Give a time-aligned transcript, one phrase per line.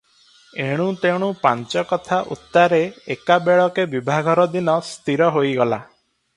[0.67, 2.81] ଏଣୁତେଣୁ ପାଞ୍ଚ କଥା ଉତ୍ତାରେ
[3.17, 5.83] ଏକାବେଳକେ ବିଭାଘର ଦିନ ସ୍ଥିର ହୋଇଗଲା।